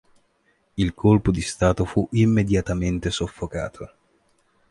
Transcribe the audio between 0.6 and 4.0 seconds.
Il colpo di Stato fu immediatamente soffocato.